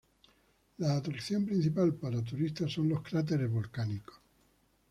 [0.79, 4.15] La atracción principal para turistas son los cráteres volcánicos.